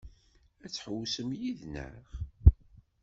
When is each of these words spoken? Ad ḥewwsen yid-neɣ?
Ad 0.65 0.73
ḥewwsen 0.83 1.29
yid-neɣ? 1.39 2.03